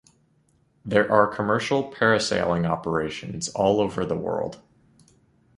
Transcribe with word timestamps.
There 0.83 1.11
are 1.11 1.27
commercial 1.27 1.91
parasailing 1.93 2.67
operations 2.67 3.49
all 3.49 3.79
over 3.79 4.03
the 4.03 4.17
world. 4.17 4.59